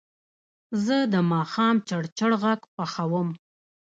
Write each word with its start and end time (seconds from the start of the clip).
زه 0.85 0.97
د 1.13 1.15
ماښام 1.31 1.75
چړچړ 1.87 2.31
غږ 2.43 2.59
خوښوم. 2.71 3.29